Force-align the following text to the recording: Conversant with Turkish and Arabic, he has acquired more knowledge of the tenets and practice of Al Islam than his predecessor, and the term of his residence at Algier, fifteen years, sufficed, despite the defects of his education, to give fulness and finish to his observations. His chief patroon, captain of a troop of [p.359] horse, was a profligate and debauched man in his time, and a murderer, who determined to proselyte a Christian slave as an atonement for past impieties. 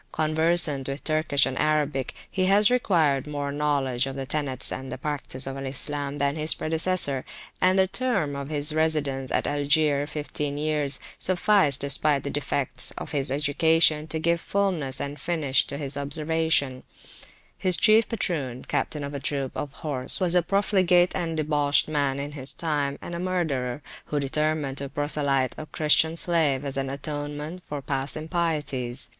Conversant 0.13 0.87
with 0.87 1.03
Turkish 1.03 1.45
and 1.45 1.55
Arabic, 1.59 2.15
he 2.27 2.45
has 2.47 2.71
acquired 2.71 3.27
more 3.27 3.51
knowledge 3.51 4.07
of 4.07 4.15
the 4.15 4.25
tenets 4.25 4.71
and 4.71 4.99
practice 4.99 5.45
of 5.45 5.57
Al 5.57 5.67
Islam 5.67 6.17
than 6.17 6.35
his 6.35 6.55
predecessor, 6.55 7.23
and 7.61 7.77
the 7.77 7.85
term 7.85 8.35
of 8.35 8.49
his 8.49 8.73
residence 8.73 9.29
at 9.31 9.45
Algier, 9.45 10.07
fifteen 10.07 10.57
years, 10.57 10.99
sufficed, 11.19 11.81
despite 11.81 12.23
the 12.23 12.31
defects 12.31 12.89
of 12.97 13.11
his 13.11 13.29
education, 13.29 14.07
to 14.07 14.17
give 14.17 14.41
fulness 14.41 14.99
and 14.99 15.19
finish 15.21 15.67
to 15.67 15.77
his 15.77 15.95
observations. 15.95 16.81
His 17.55 17.77
chief 17.77 18.09
patroon, 18.09 18.65
captain 18.67 19.03
of 19.03 19.13
a 19.13 19.19
troop 19.19 19.51
of 19.55 19.69
[p.359] 19.71 19.81
horse, 19.81 20.19
was 20.19 20.33
a 20.33 20.41
profligate 20.41 21.11
and 21.15 21.37
debauched 21.37 21.87
man 21.87 22.19
in 22.19 22.31
his 22.31 22.51
time, 22.53 22.97
and 23.03 23.13
a 23.13 23.19
murderer, 23.19 23.83
who 24.05 24.19
determined 24.19 24.79
to 24.79 24.89
proselyte 24.89 25.53
a 25.59 25.67
Christian 25.67 26.15
slave 26.17 26.65
as 26.65 26.75
an 26.75 26.89
atonement 26.89 27.61
for 27.63 27.83
past 27.83 28.17
impieties. 28.17 29.09